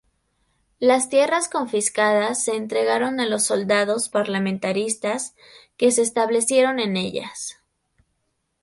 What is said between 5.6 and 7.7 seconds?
que se establecieron en ellas.